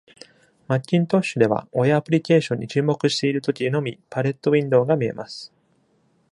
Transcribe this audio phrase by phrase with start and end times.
[0.67, 5.53] マッキントッシュでは、親アプリケーションに注目している時のみパレット・ウィンドウが見えます。